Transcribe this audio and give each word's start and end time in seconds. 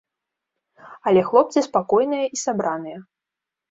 Але 1.11 1.25
хлопцы 1.29 1.65
спакойныя 1.69 2.25
і 2.35 2.45
сабраныя. 2.49 3.09